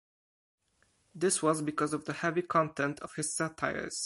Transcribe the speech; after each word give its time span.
This 1.13 1.43
was 1.43 1.61
because 1.61 1.93
of 1.93 2.05
the 2.05 2.13
heavy 2.13 2.41
content 2.41 2.99
of 3.01 3.13
his 3.13 3.35
satires. 3.35 3.99